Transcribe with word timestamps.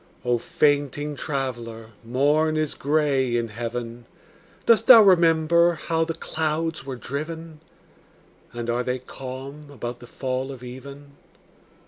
O 0.25 0.39
fainting 0.39 1.15
traveller, 1.15 1.91
morn 2.03 2.57
is 2.57 2.73
gray 2.73 3.35
in 3.37 3.49
heaven. 3.49 4.05
Dost 4.65 4.87
thou 4.87 5.03
remember 5.03 5.73
how 5.75 6.03
the 6.05 6.15
clouds 6.15 6.83
were 6.83 6.95
driven? 6.95 7.59
And 8.51 8.67
are 8.67 8.81
they 8.83 8.97
calm 8.97 9.69
about 9.69 9.99
the 9.99 10.07
fall 10.07 10.51
of 10.51 10.63
even? 10.63 11.11